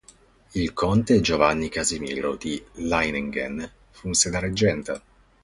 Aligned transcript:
Il 0.53 0.73
conte 0.73 1.21
Giovanni 1.21 1.69
Casimiro 1.69 2.35
di 2.35 2.59
Leiningen 2.77 3.71
funse 3.91 4.31
da 4.31 4.39
reggente. 4.39 5.01